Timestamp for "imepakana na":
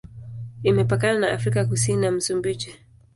0.63-1.31